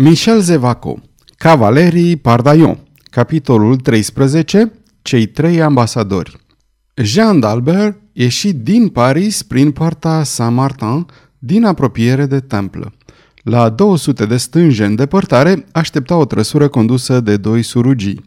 [0.00, 0.98] Michel Zevaco
[1.36, 2.78] Cavalerii Pardaion
[3.10, 6.36] Capitolul 13 Cei trei ambasadori
[6.94, 11.06] Jean d'Albert ieși din Paris prin poarta Saint-Martin
[11.38, 12.92] din apropiere de templă.
[13.42, 18.24] La 200 de stânge în depărtare aștepta o trăsură condusă de doi surugii.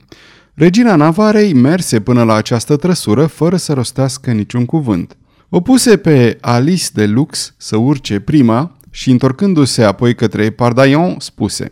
[0.53, 5.17] Regina Navarei merse până la această trăsură fără să rostească niciun cuvânt.
[5.49, 11.71] O puse pe Alice de Lux să urce prima și întorcându-se apoi către Pardaion, spuse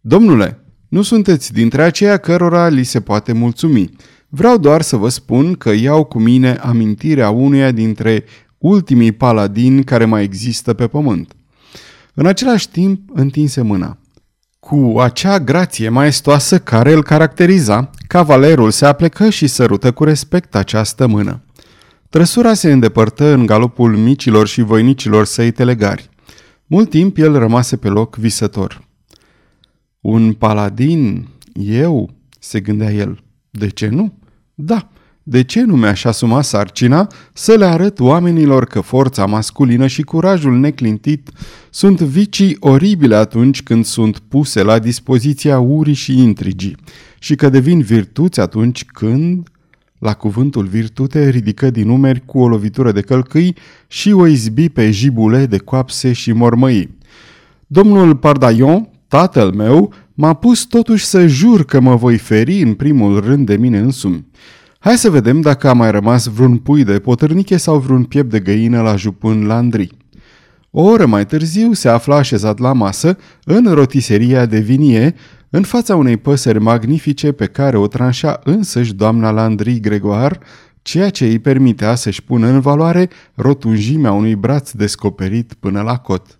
[0.00, 3.90] Domnule, nu sunteți dintre aceia cărora li se poate mulțumi.
[4.28, 8.24] Vreau doar să vă spun că iau cu mine amintirea unuia dintre
[8.58, 11.32] ultimii paladini care mai există pe pământ.
[12.14, 13.98] În același timp întinse mâna.
[14.60, 21.06] Cu acea grație maestoasă care îl caracteriza, cavalerul se aplecă și sărută cu respect această
[21.06, 21.42] mână.
[22.08, 26.09] Trăsura se îndepărtă în galopul micilor și voinicilor săi telegari.
[26.72, 28.84] Mult timp el rămase pe loc visător.
[30.00, 31.28] Un paladin?
[31.52, 32.10] Eu?
[32.38, 33.22] se gândea el.
[33.50, 34.12] De ce nu?
[34.54, 34.88] Da,
[35.22, 40.58] de ce nu mi-aș asuma sarcina să le arăt oamenilor că forța masculină și curajul
[40.58, 41.30] neclintit
[41.70, 46.76] sunt vicii oribile atunci când sunt puse la dispoziția urii și intrigii
[47.18, 49.48] și că devin virtuți atunci când...
[50.00, 53.56] La cuvântul virtute ridică din umeri cu o lovitură de călcâi
[53.86, 56.88] și o izbi pe jibule de coapse și mormăi.
[57.66, 63.20] Domnul Pardaion, tatăl meu, m-a pus totuși să jur că mă voi feri în primul
[63.20, 64.26] rând de mine însumi.
[64.78, 68.40] Hai să vedem dacă a mai rămas vreun pui de potârniche sau vreun piept de
[68.40, 69.90] găină la jupân Landry.
[70.70, 75.14] O oră mai târziu se afla așezat la masă, în rotiseria de vinie,
[75.50, 80.38] în fața unei păsări magnifice pe care o tranșa însăși doamna Landry Gregoire,
[80.82, 86.38] ceea ce îi permitea să-și pună în valoare rotunjimea unui braț descoperit până la cot.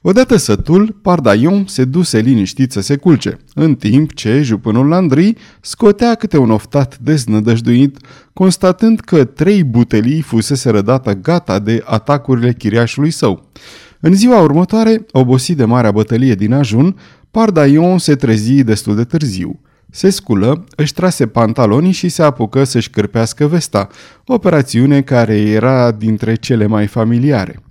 [0.00, 6.14] Odată sătul, Pardaion se duse liniștit să se culce, în timp ce jupânul Landry scotea
[6.14, 7.98] câte un oftat deznădăjduit,
[8.32, 13.50] constatând că trei butelii fusese rădată gata de atacurile chiriașului său.
[14.00, 16.96] În ziua următoare, obosit de marea bătălie din ajun,
[17.36, 19.60] Pardaion se trezi destul de târziu.
[19.90, 23.88] Se sculă, își trase pantalonii și se apucă să-și cârpească vesta,
[24.26, 27.62] operațiune care era dintre cele mai familiare.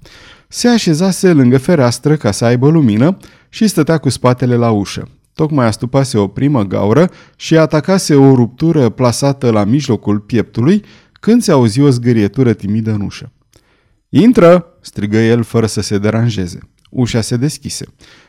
[0.47, 3.17] Se așezase lângă fereastră ca să aibă lumină
[3.49, 5.09] și stătea cu spatele la ușă.
[5.33, 11.51] Tocmai astupase o primă gaură și atacase o ruptură plasată la mijlocul pieptului când se
[11.51, 13.31] auzi o zgârietură timidă în ușă.
[14.09, 16.59] Intră!" strigă el fără să se deranjeze.
[16.89, 17.85] Ușa se deschise.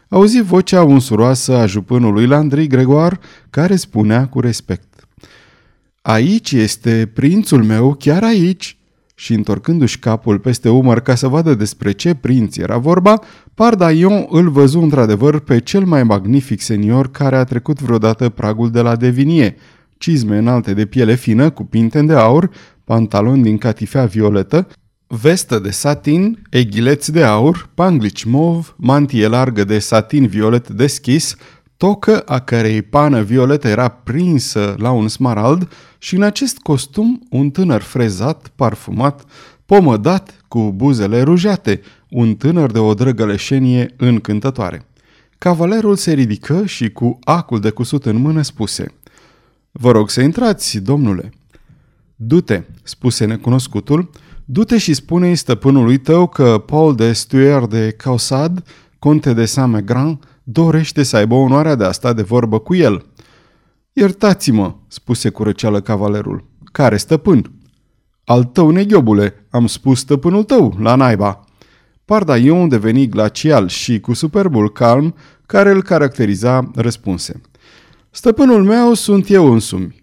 [0.08, 3.18] Auzi vocea unsuroasă a jupânului Landry Gregoire,
[3.50, 5.08] care spunea cu respect.
[6.02, 8.78] Aici este prințul meu, chiar aici!"
[9.14, 13.20] și întorcându-și capul peste umăr ca să vadă despre ce prinț era vorba,
[13.54, 18.80] Pardaion îl văzu într-adevăr pe cel mai magnific senior care a trecut vreodată pragul de
[18.80, 19.56] la Devinie,
[19.98, 22.50] cizme înalte de piele fină cu pinten de aur,
[22.84, 24.66] pantaloni din catifea violetă,
[25.06, 31.36] vestă de satin, eghileți de aur, panglici mov, mantie largă de satin violet deschis,
[31.76, 37.50] tocă a cărei pană violetă era prinsă la un smarald și în acest costum un
[37.50, 39.24] tânăr frezat, parfumat,
[39.66, 44.86] pomădat, cu buzele rujate, un tânăr de o drăgăleșenie încântătoare.
[45.38, 48.86] Cavalerul se ridică și cu acul de cusut în mână spuse
[49.72, 51.30] Vă rog să intrați, domnule.
[52.16, 54.10] Du-te, spuse necunoscutul,
[54.48, 58.66] du-te și spune-i stăpânului tău că Paul de Stuer de Causad,
[58.98, 63.06] conte de Saint-Megrand, dorește să aibă onoarea de a sta de vorbă cu el.
[63.92, 66.44] Iertați-mă, spuse cu răceală cavalerul.
[66.72, 67.50] Care stăpân?
[68.24, 71.44] Al tău, neghiobule, am spus stăpânul tău, la naiba.
[72.04, 75.14] Pardaion deveni glacial și, cu superbul calm
[75.46, 77.40] care îl caracteriza, răspunse.
[78.10, 79.98] Stăpânul meu sunt eu însumi.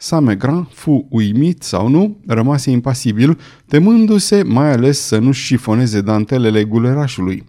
[0.00, 7.44] Samegrand fu uimit sau nu, rămase impasibil, temându-se mai ales să nu șifoneze dantelele gulerașului.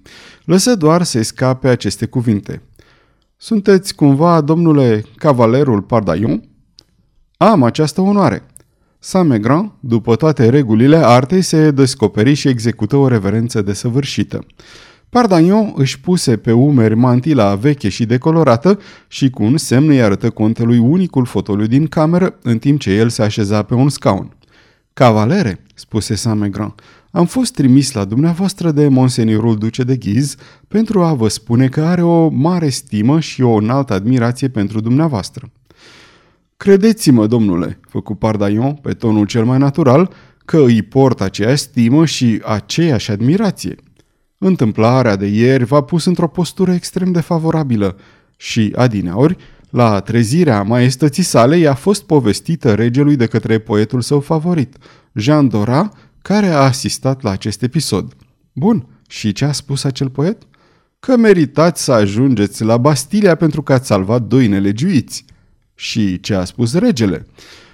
[0.46, 2.62] Lăsă doar să scape aceste cuvinte.
[3.38, 6.44] Sunteți cumva, domnule, cavalerul Pardaion?
[7.38, 8.46] Am această onoare.
[9.00, 14.46] Samegrand, după toate regulile artei, se descoperi și execută o reverență desăvârșită.
[15.10, 20.30] Pardagnon își puse pe umeri mantila veche și decolorată și cu un semn îi arătă
[20.30, 24.38] contelui unicul fotoliu din cameră, în timp ce el se așeza pe un scaun.
[24.94, 26.74] Cavalere, spuse Saint-Megrand,
[27.12, 30.36] am fost trimis la dumneavoastră de monseniorul duce de Ghiz
[30.68, 35.52] pentru a vă spune că are o mare stimă și o înaltă admirație pentru dumneavoastră.
[36.58, 40.14] Credeți-mă, domnule, făcu Pardaion pe tonul cel mai natural,
[40.46, 43.76] că îi port aceeași stimă și aceeași admirație.
[44.42, 47.98] Întâmplarea de ieri v-a pus într-o postură extrem de favorabilă
[48.38, 49.38] și, adineori,
[49.70, 54.78] la trezirea maestății sale i-a fost povestită regelui de către poetul său favorit,
[55.14, 55.92] Jean Dora,
[56.22, 58.14] care a asistat la acest episod.
[58.54, 60.42] Bun, și ce a spus acel poet?
[61.00, 65.26] Că meritați să ajungeți la Bastilia pentru că ați salvat doi nelegiuiți.
[65.76, 67.26] Și ce a spus regele?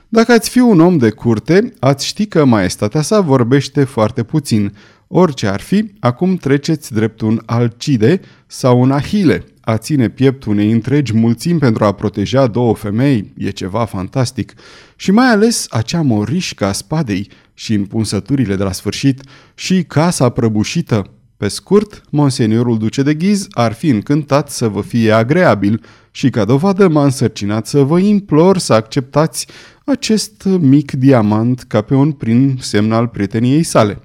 [0.07, 4.75] Dacă ați fi un om de curte, ați ști că maestatea sa vorbește foarte puțin.
[5.17, 9.45] Orice ar fi, acum treceți drept un Alcide sau un Ahile.
[9.62, 14.53] A ține piept unei întregi mulțimi pentru a proteja două femei e ceva fantastic.
[14.95, 19.21] Și mai ales acea morișcă a spadei și împunsăturile de la sfârșit
[19.53, 21.12] și casa prăbușită.
[21.38, 26.45] Pe scurt, monseniorul duce de ghiz ar fi încântat să vă fie agreabil și ca
[26.45, 29.47] dovadă m-a însărcinat să vă implor să acceptați
[29.85, 34.00] acest mic diamant ca pe un prin semn al prieteniei sale.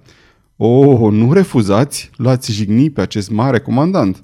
[0.62, 2.10] Oh, nu refuzați?
[2.16, 4.20] L-ați jignit pe acest mare comandant.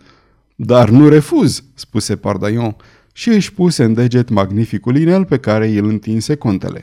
[0.54, 2.76] Dar nu refuz, spuse Pardaion
[3.12, 6.82] și își puse în deget magnificul inel pe care îl întinse contele.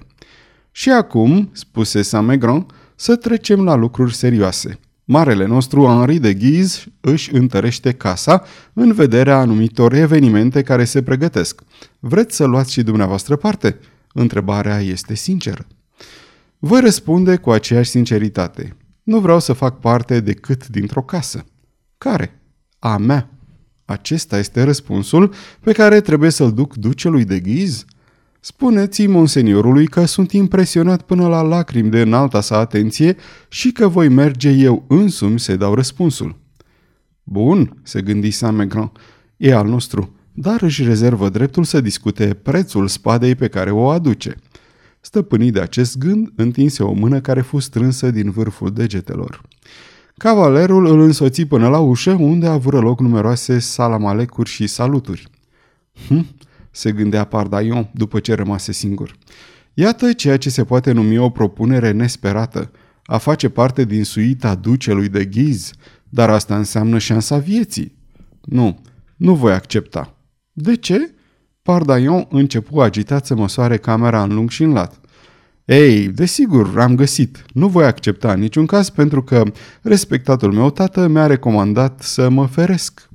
[0.71, 2.65] Și acum, spuse Saint-Megran,
[2.95, 4.79] să trecem la lucruri serioase.
[5.05, 11.61] Marele nostru Henri de Ghiz își întărește casa în vederea anumitor evenimente care se pregătesc.
[11.99, 13.79] Vreți să luați și dumneavoastră parte?
[14.13, 15.67] Întrebarea este sinceră.
[16.59, 18.75] Voi răspunde cu aceeași sinceritate.
[19.03, 21.45] Nu vreau să fac parte decât dintr-o casă.
[21.97, 22.41] Care?
[22.79, 23.29] A mea.
[23.85, 27.85] Acesta este răspunsul pe care trebuie să-l duc ducelui de ghiz?
[28.39, 33.15] Spuneți-i monseniorului că sunt impresionat până la lacrimi de înalta sa atenție
[33.47, 36.39] și că voi merge eu însumi să dau răspunsul.
[37.23, 38.91] Bun, se gândi Saint-Megran,
[39.37, 44.35] e al nostru, dar își rezervă dreptul să discute prețul spadei pe care o aduce.
[45.05, 49.41] Stăpânit de acest gând, întinse o mână care fu strânsă din vârful degetelor.
[50.17, 55.27] Cavalerul îl însoți până la ușă, unde avură loc numeroase salamalecuri și saluturi.
[56.07, 56.25] Hm,
[56.71, 59.15] se gândea Pardaion după ce rămase singur.
[59.73, 62.71] Iată ceea ce se poate numi o propunere nesperată,
[63.03, 65.71] a face parte din suita ducelui de ghiz,
[66.09, 67.95] dar asta înseamnă șansa vieții.
[68.41, 68.81] Nu,
[69.15, 70.17] nu voi accepta.
[70.51, 71.13] De ce?
[71.63, 74.99] Pardaion începu agitat să măsoare camera în lung și în lat.
[75.65, 77.45] Ei, desigur, am găsit.
[77.53, 79.43] Nu voi accepta în niciun caz pentru că
[79.81, 83.09] respectatul meu tată mi-a recomandat să mă feresc.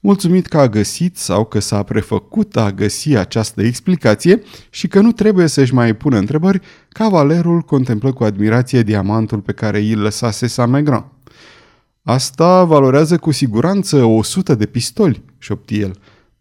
[0.00, 5.12] Mulțumit că a găsit sau că s-a prefăcut a găsi această explicație și că nu
[5.12, 11.12] trebuie să-și mai pună întrebări, cavalerul contemplă cu admirație diamantul pe care îl lăsase Saint-Megran.
[12.02, 15.98] Asta valorează cu siguranță 100 de pistoli, șopti el.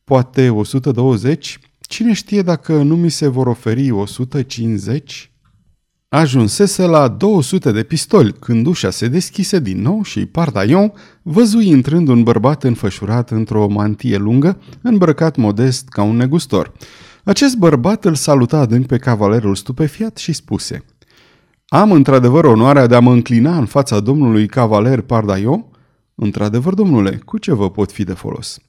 [0.09, 1.59] Poate 120?
[1.79, 5.31] Cine știe dacă nu mi se vor oferi 150?
[6.07, 12.07] Ajunsese la 200 de pistoli când ușa se deschise din nou și Pardaion văzui intrând
[12.07, 16.71] un bărbat înfășurat într-o mantie lungă, îmbrăcat modest ca un negustor.
[17.23, 20.85] Acest bărbat îl saluta adânc pe cavalerul stupefiat și spuse
[21.67, 25.65] Am într-adevăr onoarea de a mă înclina în fața domnului cavaler Pardaion?
[26.15, 28.59] Într-adevăr, domnule, cu ce vă pot fi de folos?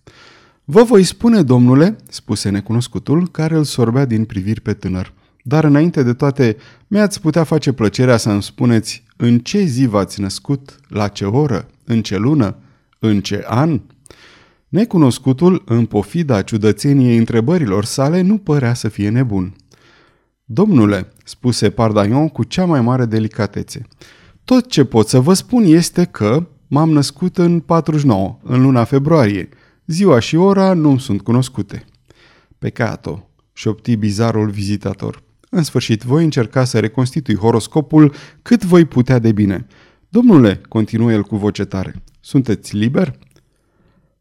[0.72, 5.12] Vă voi spune, domnule, spuse necunoscutul, care îl sorbea din priviri pe tânăr.
[5.42, 6.56] Dar înainte de toate,
[6.86, 11.66] mi-ați putea face plăcerea să îmi spuneți în ce zi v-ați născut, la ce oră,
[11.84, 12.56] în ce lună,
[12.98, 13.80] în ce an?
[14.68, 19.54] Necunoscutul, în pofida ciudățeniei întrebărilor sale, nu părea să fie nebun.
[20.44, 23.86] Domnule, spuse Pardaion cu cea mai mare delicatețe,
[24.44, 29.48] tot ce pot să vă spun este că m-am născut în 49, în luna februarie.
[29.90, 31.84] Ziua și ora nu sunt cunoscute.
[32.58, 35.22] Pecato, șopti bizarul vizitator.
[35.48, 39.66] În sfârșit, voi încerca să reconstitui horoscopul cât voi putea de bine.
[40.08, 43.18] Domnule, continuă el cu voce tare, sunteți liber?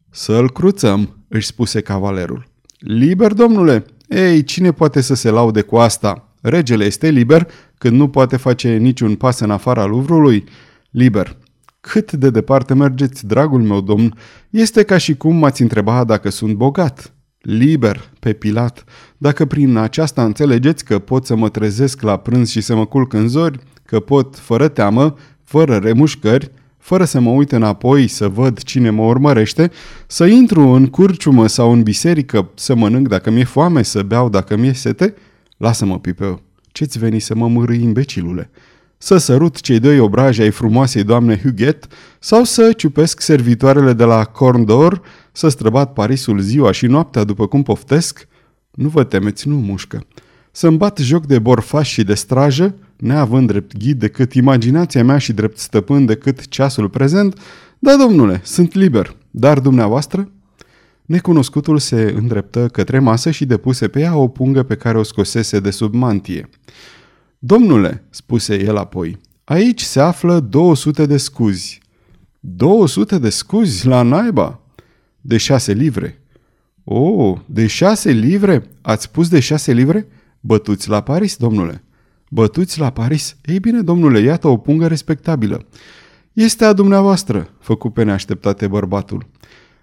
[0.09, 2.47] Să-l cruțăm, își spuse cavalerul.
[2.77, 3.85] Liber, domnule?
[4.07, 6.33] Ei, cine poate să se laude cu asta?
[6.41, 7.47] Regele este liber
[7.77, 10.43] când nu poate face niciun pas în afara Luvrului?
[10.89, 11.37] Liber.
[11.81, 14.17] Cât de departe mergeți, dragul meu domn?
[14.49, 18.83] Este ca și cum m-ați întrebat dacă sunt bogat liber pe Pilat,
[19.17, 23.13] dacă prin aceasta înțelegeți că pot să mă trezesc la prânz și să mă culc
[23.13, 28.63] în zori, că pot, fără teamă, fără remușcări, fără să mă uit înapoi să văd
[28.63, 29.71] cine mă urmărește,
[30.07, 34.57] să intru în curciumă sau în biserică, să mănânc dacă mi-e foame, să beau dacă
[34.57, 35.13] mi-e sete?
[35.57, 38.49] Lasă-mă, Pipeu, ce-ți veni să mă mârâi, imbecilule?
[39.01, 41.87] Să sărut cei doi obraji ai frumoasei doamne Huguet
[42.19, 45.01] sau să ciupesc servitoarele de la Corndor
[45.31, 48.27] să străbat Parisul ziua și noaptea după cum poftesc?
[48.71, 50.05] Nu vă temeți, nu mușcă.
[50.51, 55.33] Să-mi bat joc de borfaș și de strajă, neavând drept ghid decât imaginația mea și
[55.33, 57.39] drept stăpân decât ceasul prezent,
[57.79, 59.15] Da, domnule, sunt liber.
[59.31, 60.31] Dar dumneavoastră?
[61.05, 65.59] Necunoscutul se îndreptă către masă și depuse pe ea o pungă pe care o scosese
[65.59, 66.49] de sub mantie.
[67.41, 71.81] Domnule, spuse el apoi, aici se află 200 de scuzi.
[72.39, 74.59] 200 de scuzi la naiba?
[75.21, 76.21] De șase livre.
[76.83, 78.69] O, oh, de șase livre?
[78.81, 80.07] Ați spus de șase livre?
[80.39, 81.83] Bătuți la Paris, domnule.
[82.29, 83.35] Bătuți la Paris?
[83.45, 85.65] Ei bine, domnule, iată o pungă respectabilă.
[86.33, 89.27] Este a dumneavoastră, făcu pe neașteptate bărbatul.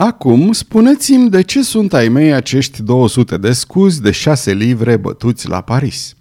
[0.00, 5.48] Acum, spuneți-mi de ce sunt ai mei acești 200 de scuzi de 6 livre bătuți
[5.48, 6.16] la Paris.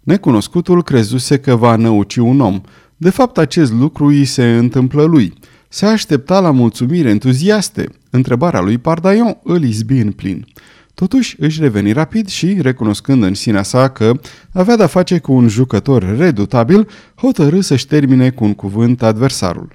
[0.00, 2.60] Necunoscutul crezuse că va năuci un om–
[2.96, 5.32] de fapt, acest lucru îi se întâmplă lui.
[5.68, 7.88] Se aștepta la mulțumire entuziaste.
[8.10, 10.46] Întrebarea lui Pardaion îl izbi în plin.
[10.94, 14.12] Totuși își reveni rapid și, recunoscând în sinea sa că
[14.52, 19.72] avea de-a face cu un jucător redutabil, hotărâ să-și termine cu un cuvânt adversarul.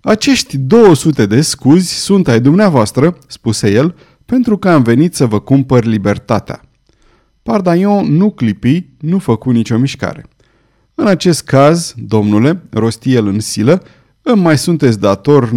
[0.00, 5.40] Acești 200 de scuzi sunt ai dumneavoastră, spuse el, pentru că am venit să vă
[5.40, 6.60] cumpăr libertatea.
[7.42, 10.26] Pardaion nu clipi, nu făcu nicio mișcare.
[10.94, 13.82] În acest caz, domnule, rosti el în silă,
[14.22, 15.54] îmi mai sunteți dator 999.800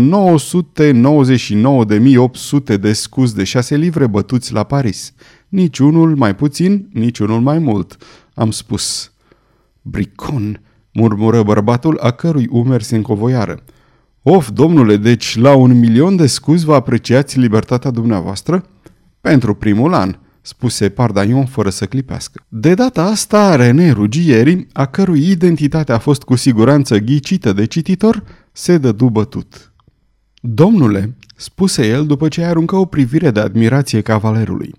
[2.79, 5.13] de scuz de 6 livre bătuți la Paris.
[5.47, 7.97] Niciunul mai puțin, niciunul mai mult,
[8.33, 9.11] am spus.
[9.81, 10.61] Bricon,
[10.93, 13.63] murmură bărbatul, a cărui umeri se încovoiară.
[14.23, 18.65] Of, domnule, deci la un milion de scuz vă apreciați libertatea dumneavoastră?
[19.21, 22.45] Pentru primul an, spuse Pardaion fără să clipească.
[22.47, 28.23] De data asta, René Rugieri, a cărui identitate a fost cu siguranță ghicită de cititor,
[28.51, 29.73] se dădu bătut.
[30.41, 34.73] Domnule, spuse el după ce aruncă o privire de admirație cavalerului,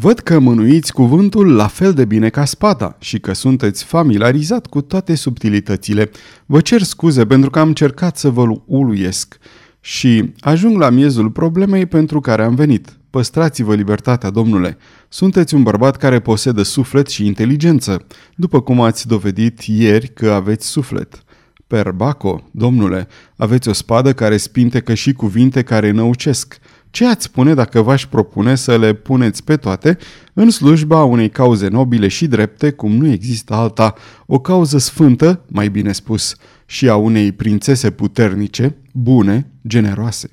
[0.00, 4.80] Văd că mânuiți cuvântul la fel de bine ca spada și că sunteți familiarizat cu
[4.80, 6.10] toate subtilitățile.
[6.46, 9.38] Vă cer scuze pentru că am încercat să vă uluiesc
[9.80, 12.96] și ajung la miezul problemei pentru care am venit.
[13.10, 14.76] Păstrați-vă libertatea, domnule.
[15.08, 20.66] Sunteți un bărbat care posedă suflet și inteligență, după cum ați dovedit ieri că aveți
[20.66, 21.22] suflet.
[21.66, 26.58] Perbaco, domnule, aveți o spadă care spintecă și cuvinte care năucesc.
[26.90, 29.98] Ce ați spune dacă v-aș propune să le puneți pe toate
[30.32, 33.94] în slujba unei cauze nobile și drepte, cum nu există alta,
[34.26, 36.34] o cauză sfântă, mai bine spus,
[36.66, 40.30] și a unei prințese puternice, bune, generoase?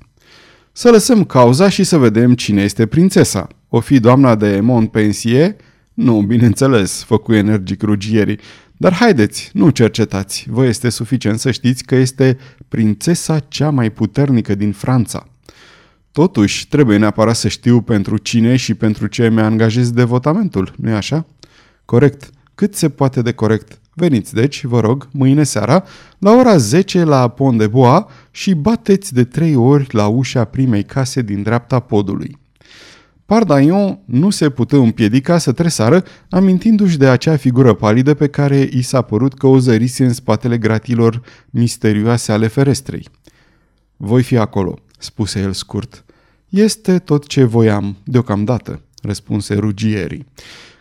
[0.72, 3.48] Să lăsăm cauza și să vedem cine este prințesa.
[3.68, 5.54] O fi doamna de Montpensier?
[5.94, 8.38] Nu, bineînțeles, făcu energic rugierii.
[8.76, 10.46] Dar haideți, nu cercetați.
[10.48, 15.28] Vă este suficient să știți că este prințesa cea mai puternică din Franța.
[16.16, 21.26] Totuși, trebuie neapărat să știu pentru cine și pentru ce mi-angajez devotamentul, nu-i așa?
[21.84, 22.30] Corect.
[22.54, 23.80] Cât se poate de corect.
[23.94, 25.84] Veniți, deci, vă rog, mâine seara,
[26.18, 30.84] la ora 10 la Pont de Bois și bateți de trei ori la ușa primei
[30.84, 32.38] case din dreapta podului.
[33.26, 38.82] Pardaion nu se putea împiedica să tresară, amintindu-și de acea figură palidă pe care i
[38.82, 43.08] s-a părut că o zărise în spatele gratilor misterioase ale ferestrei.
[43.96, 46.05] Voi fi acolo, spuse el scurt.
[46.48, 50.26] Este tot ce voiam, deocamdată, răspunse rugierii.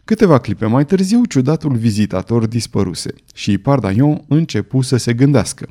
[0.04, 5.68] Câteva clipe mai târziu, ciudatul vizitator dispăruse și Pardaion începu să se gândească.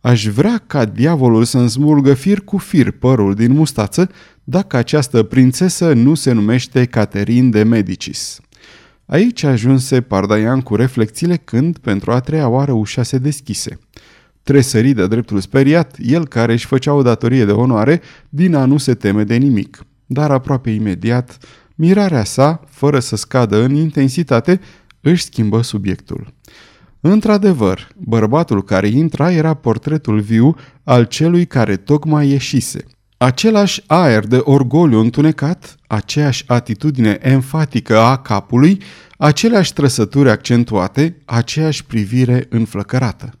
[0.00, 4.10] Aș vrea ca diavolul să-mi smulgă fir cu fir părul din mustață
[4.44, 8.40] dacă această prințesă nu se numește Caterin de Medicis.
[9.06, 13.78] Aici ajunse Pardaian cu reflexiile când, pentru a treia oară, ușa se deschise.
[14.42, 18.76] Tresări de dreptul speriat, el care își făcea o datorie de onoare, din a nu
[18.76, 19.84] se teme de nimic.
[20.06, 21.38] Dar aproape imediat,
[21.74, 24.60] mirarea sa, fără să scadă în intensitate,
[25.00, 26.34] își schimbă subiectul.
[27.00, 32.84] Într-adevăr, bărbatul care intra era portretul viu al celui care tocmai ieșise.
[33.16, 38.80] Același aer de orgoliu întunecat, aceeași atitudine enfatică a capului,
[39.18, 43.39] aceleași trăsături accentuate, aceeași privire înflăcărată.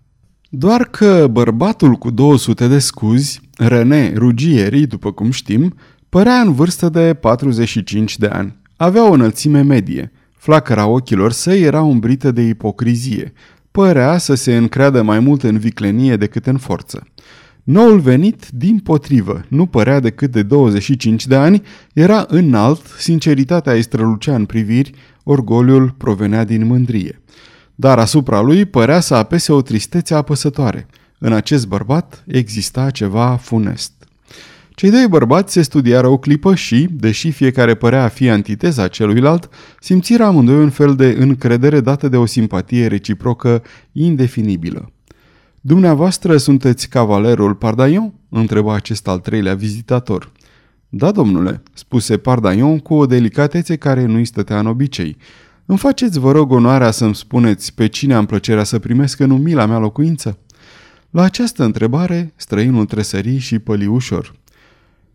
[0.52, 5.74] Doar că bărbatul cu 200 de scuzi, René Rugieri, după cum știm,
[6.08, 8.56] părea în vârstă de 45 de ani.
[8.76, 10.12] Avea o înălțime medie.
[10.36, 13.32] Flacăra ochilor săi era umbrită de ipocrizie.
[13.70, 17.06] Părea să se încreadă mai mult în viclenie decât în forță.
[17.62, 23.82] Noul venit, din potrivă, nu părea decât de 25 de ani, era înalt, sinceritatea îi
[23.82, 27.20] strălucea în priviri, orgoliul provenea din mândrie.
[27.80, 30.86] Dar asupra lui părea să apese o tristețe apăsătoare.
[31.18, 33.92] În acest bărbat exista ceva funest.
[34.70, 39.48] Cei doi bărbați se studiară o clipă și, deși fiecare părea a fi antiteza celuilalt,
[39.78, 44.92] simțiră amândoi un fel de încredere dată de o simpatie reciprocă indefinibilă.
[45.60, 50.32] Dumneavoastră sunteți cavalerul Pardaion?" întreba acest al treilea vizitator.
[50.88, 55.16] Da, domnule," spuse Pardaion cu o delicatețe care nu-i stătea în obicei.
[55.66, 59.66] Îmi faceți, vă rog, onoarea să-mi spuneți pe cine am plăcerea să primesc în umila
[59.66, 60.38] mea locuință?"
[61.10, 64.34] La această întrebare, străinul tresări și păli ușor.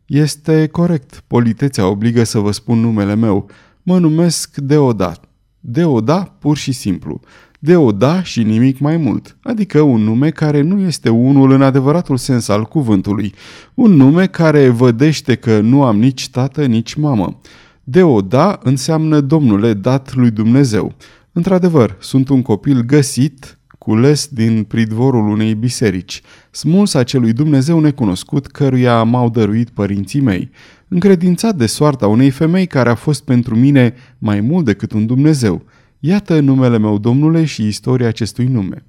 [0.05, 3.49] Este corect, politețea obligă să vă spun numele meu.
[3.83, 5.29] Mă numesc Deodat.
[5.59, 7.19] Deoda pur și simplu.
[7.59, 12.47] Deoda și nimic mai mult, adică un nume care nu este unul în adevăratul sens
[12.47, 13.33] al cuvântului,
[13.73, 17.39] un nume care vădește că nu am nici tată, nici mamă.
[17.87, 20.93] Deoda înseamnă domnule dat lui Dumnezeu.
[21.31, 26.21] Într-adevăr, sunt un copil găsit, cules din pridvorul unei biserici,
[26.51, 30.49] smuls acelui Dumnezeu necunoscut căruia m-au dăruit părinții mei,
[30.87, 35.63] încredințat de soarta unei femei care a fost pentru mine mai mult decât un Dumnezeu.
[35.99, 38.85] Iată numele meu, domnule, și istoria acestui nume.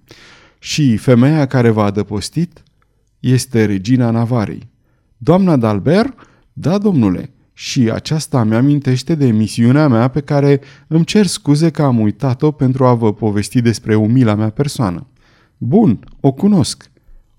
[0.59, 2.63] Și femeia care v-a adăpostit
[3.21, 4.69] este regina Navarei.
[5.17, 6.19] Doamna Dalbert?
[6.53, 7.31] Da, domnule.
[7.59, 12.85] Și aceasta mi-amintește de misiunea mea pe care îmi cer scuze că am uitat-o pentru
[12.85, 15.07] a vă povesti despre umila mea persoană.
[15.59, 16.91] Bun, o cunosc.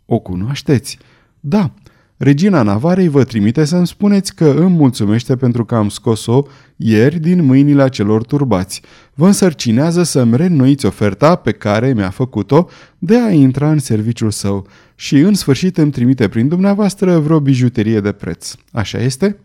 [0.06, 0.98] O cunoașteți?
[1.40, 1.74] Da,
[2.18, 6.44] Regina Navarei vă trimite să-mi spuneți că îmi mulțumește pentru că am scos-o
[6.76, 8.82] ieri din mâinile acelor turbați.
[9.14, 14.68] Vă însărcinează să-mi reînnoiți oferta pe care mi-a făcut-o de a intra în serviciul său
[14.96, 18.56] și în sfârșit îmi trimite prin dumneavoastră vreo bijuterie de preț.
[18.72, 19.38] Așa este?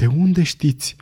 [0.00, 0.96] De unde știți?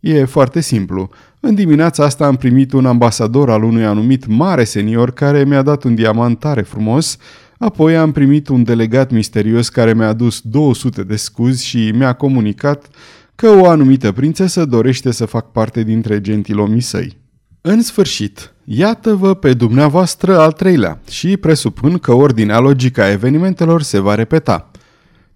[0.00, 1.10] E foarte simplu.
[1.40, 5.84] În dimineața asta am primit un ambasador al unui anumit mare senior care mi-a dat
[5.84, 7.18] un diamant tare frumos
[7.58, 12.88] Apoi am primit un delegat misterios care mi-a adus 200 de scuzi și mi-a comunicat
[13.34, 17.16] că o anumită prințesă dorește să fac parte dintre gentilomii săi.
[17.60, 23.98] În sfârșit, iată-vă pe dumneavoastră al treilea și presupun că ordinea logică a evenimentelor se
[23.98, 24.70] va repeta.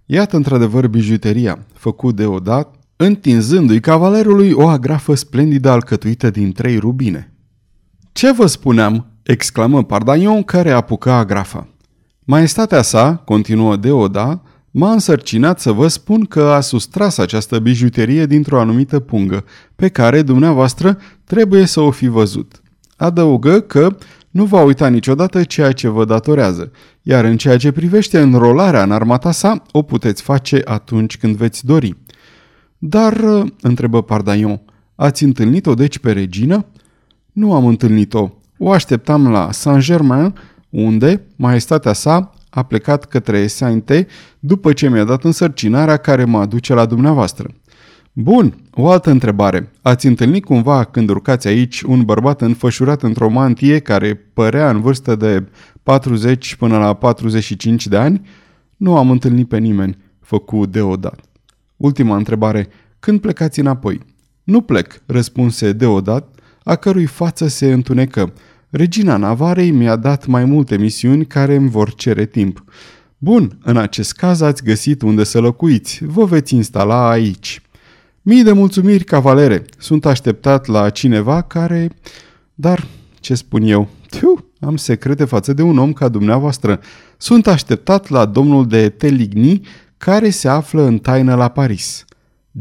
[0.05, 7.33] Iată într-adevăr bijuteria, făcut deodat, întinzându-i cavalerului o agrafă splendidă alcătuită din trei rubine.
[8.11, 11.67] Ce vă spuneam?" exclamă Pardaion care apucă agrafa.
[12.23, 18.59] Maestatea sa, continuă Deoda, m-a însărcinat să vă spun că a sustras această bijuterie dintr-o
[18.59, 22.61] anumită pungă, pe care dumneavoastră trebuie să o fi văzut.
[22.97, 23.97] Adăugă că
[24.29, 28.91] nu va uita niciodată ceea ce vă datorează, iar în ceea ce privește înrolarea în
[28.91, 31.95] armata sa, o puteți face atunci când veți dori.
[32.81, 34.61] Dar, întrebă Pardaion,
[34.95, 36.65] ați întâlnit-o deci pe regină?
[37.31, 38.29] Nu am întâlnit-o.
[38.57, 40.33] O așteptam la Saint-Germain
[40.69, 44.07] unde maestatea sa a plecat către Sainte
[44.39, 47.49] după ce mi-a dat însărcinarea care mă aduce la dumneavoastră.
[48.13, 49.71] Bun, o altă întrebare.
[49.81, 55.15] Ați întâlnit cumva când urcați aici un bărbat înfășurat într-o mantie care părea în vârstă
[55.15, 55.47] de
[55.83, 58.21] 40 până la 45 de ani?
[58.77, 61.28] Nu am întâlnit pe nimeni, făcu deodat.
[61.79, 62.67] Ultima întrebare.
[62.99, 63.99] Când plecați înapoi?
[64.43, 68.33] Nu plec, răspunse deodat, a cărui față se întunecă.
[68.69, 72.63] Regina Navarei mi-a dat mai multe misiuni care îmi vor cere timp.
[73.17, 76.05] Bun, în acest caz ați găsit unde să locuiți.
[76.05, 77.61] Vă veți instala aici.
[78.21, 79.65] Mii de mulțumiri, cavalere.
[79.77, 81.89] Sunt așteptat la cineva care...
[82.53, 82.87] Dar,
[83.19, 83.89] ce spun eu?
[84.09, 86.79] Tiu, Am secrete față de un om ca dumneavoastră.
[87.17, 89.61] Sunt așteptat la domnul de Teligny,
[89.99, 92.05] care se află în taină la Paris.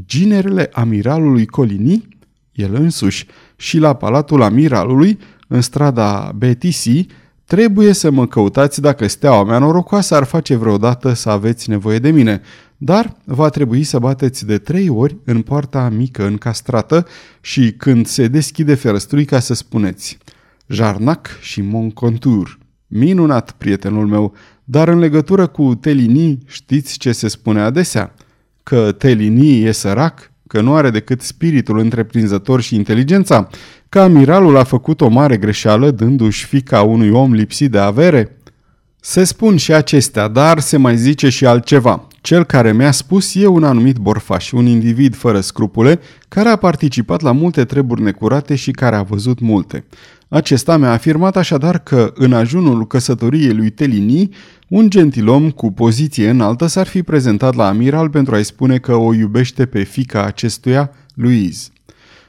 [0.06, 2.08] Ginerele amiralului Colini,
[2.52, 7.10] el însuși, și la palatul amiralului, în strada BTC,
[7.44, 12.10] trebuie să mă căutați dacă steaua mea norocoasă ar face vreodată să aveți nevoie de
[12.10, 12.40] mine,
[12.76, 17.06] dar va trebui să bateți de trei ori în poarta mică încastrată
[17.40, 20.18] și când se deschide ferăstruica să spuneți
[20.66, 22.58] Jarnac și Moncontour.
[22.86, 24.34] Minunat, prietenul meu,
[24.70, 28.14] dar în legătură cu Telini știți ce se spune adesea?
[28.62, 33.48] Că Telini e sărac, că nu are decât spiritul întreprinzător și inteligența,
[33.88, 38.36] că amiralul a făcut o mare greșeală dându-și fica unui om lipsit de avere?
[39.00, 42.06] Se spun și acestea, dar se mai zice și altceva.
[42.20, 47.20] Cel care mi-a spus e un anumit borfaș, un individ fără scrupule, care a participat
[47.20, 49.84] la multe treburi necurate și care a văzut multe.
[50.28, 54.28] Acesta mi-a afirmat așadar că, în ajunul căsătoriei lui Telini,
[54.68, 59.14] un gentilom cu poziție înaltă s-ar fi prezentat la amiral pentru a-i spune că o
[59.14, 61.68] iubește pe fica acestuia, Louise.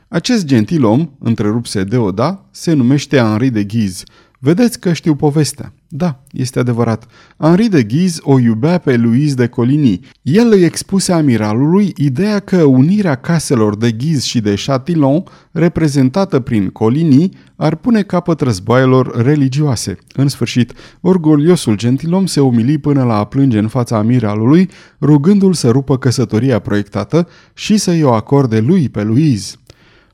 [0.08, 4.04] Acest gentilom, întrerupse Deoda, se numește Henri de Ghiz.
[4.40, 5.74] Vedeți că știu povestea.
[5.92, 7.06] Da, este adevărat.
[7.38, 10.00] Henri de Ghiz o iubea pe Louise de Coligny.
[10.22, 16.68] El îi expuse amiralului ideea că unirea caselor de Ghiz și de Chatillon, reprezentată prin
[16.68, 19.98] Coligny, ar pune capăt războaielor religioase.
[20.14, 24.70] În sfârșit, orgoliosul gentilom se umili până la a plânge în fața amiralului,
[25.02, 29.56] rugându-l să rupă căsătoria proiectată și să-i o acorde lui pe Louise.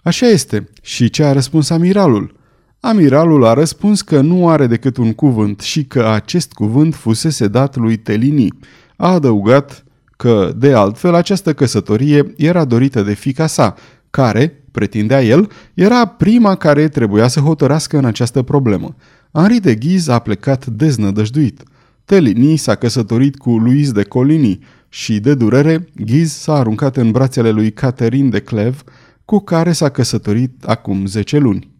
[0.03, 0.69] Așa este.
[0.81, 2.43] Și ce a răspuns amiralul?
[2.86, 7.76] Amiralul a răspuns că nu are decât un cuvânt și că acest cuvânt fusese dat
[7.76, 8.48] lui Telini.
[8.95, 9.84] A adăugat
[10.17, 13.76] că, de altfel, această căsătorie era dorită de fica sa,
[14.10, 18.95] care, pretindea el, era prima care trebuia să hotărească în această problemă.
[19.34, 21.63] Henri de Ghiz a plecat deznădăjduit.
[22.06, 27.50] Telini s-a căsătorit cu Louise de Coligny și, de durere, Ghiz s-a aruncat în brațele
[27.50, 28.78] lui Catherine de Cleve,
[29.26, 31.74] cu care s-a căsătorit acum 10 luni.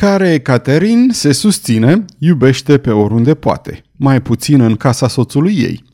[0.00, 5.84] Care Catherine se susține, iubește pe oriunde poate, mai puțin în casa soțului ei.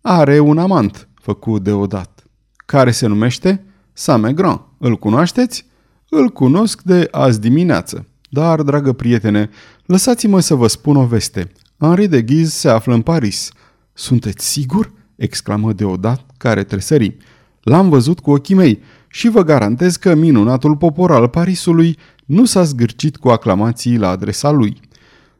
[0.00, 2.24] Are un amant, făcut deodat,
[2.56, 4.60] care se numește Same Grand.
[4.78, 5.66] Îl cunoașteți?
[6.08, 8.06] Îl cunosc de azi dimineață.
[8.30, 9.50] Dar, dragă prietene,
[9.84, 11.52] lăsați-mă să vă spun o veste.
[11.78, 13.50] Henri de Ghiz se află în Paris.
[13.92, 14.92] Sunteți sigur?
[15.16, 17.16] exclamă deodat, care tresări.
[17.62, 22.62] L-am văzut cu ochii mei și vă garantez că minunatul popor al Parisului nu s-a
[22.62, 24.80] zgârcit cu aclamații la adresa lui.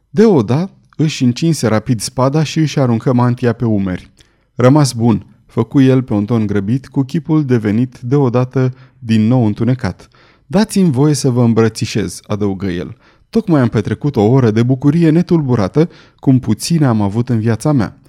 [0.09, 4.11] Deodat își încinse rapid spada și își aruncă mantia pe umeri.
[4.55, 10.07] Rămas bun, făcu el pe un ton grăbit, cu chipul devenit deodată din nou întunecat.
[10.45, 12.97] Dați-mi voie să vă îmbrățișez, adăugă el.
[13.29, 17.99] Tocmai am petrecut o oră de bucurie netulburată, cum puține am avut în viața mea.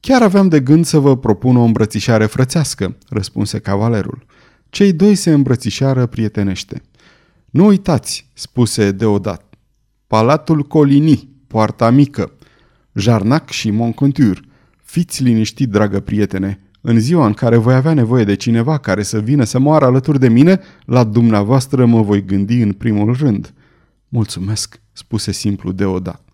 [0.00, 4.26] Chiar aveam de gând să vă propun o îmbrățișare frățească, răspunse cavalerul.
[4.70, 6.82] Cei doi se îmbrățișară prietenește.
[7.50, 9.54] Nu uitați, spuse deodat.
[10.06, 12.32] Palatul Colini, poarta mică,
[12.92, 14.40] Jarnac și Moncontur.
[14.82, 16.60] Fiți liniștit, dragă prietene.
[16.80, 20.20] În ziua în care voi avea nevoie de cineva care să vină să moară alături
[20.20, 23.54] de mine, la dumneavoastră mă voi gândi în primul rând.
[24.08, 26.28] Mulțumesc, spuse simplu deodat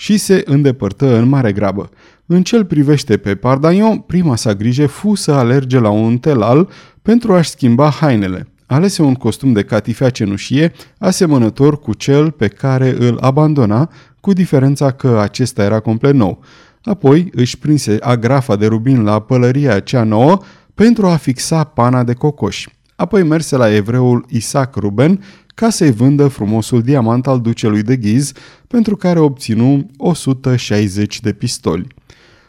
[0.00, 1.90] și se îndepărtă în mare grabă.
[2.26, 6.68] În cel privește pe Pardaion, prima sa grijă fu să alerge la un telal
[7.02, 8.48] pentru a-și schimba hainele.
[8.70, 14.90] Alese un costum de catifea cenușie, asemănător cu cel pe care îl abandona, cu diferența
[14.90, 16.42] că acesta era complet nou.
[16.82, 20.38] Apoi își prinse agrafa de rubin la pălăria cea nouă
[20.74, 22.66] pentru a fixa pana de cocoș.
[22.96, 28.32] Apoi merse la evreul Isaac Ruben ca să-i vândă frumosul diamant al ducelui de Ghiz,
[28.66, 31.86] pentru care obținu 160 de pistoli.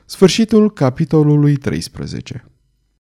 [0.05, 2.48] Sfârșitul capitolului 13